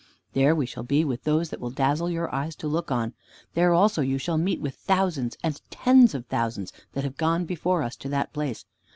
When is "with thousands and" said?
4.59-5.61